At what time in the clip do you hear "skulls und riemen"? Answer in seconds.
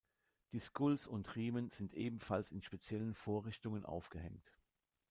0.57-1.69